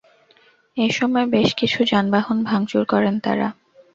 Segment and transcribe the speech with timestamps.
[0.77, 3.47] এ সময় বেশ কিছু যানবাহন ভাঙচুর করেন তাঁরা।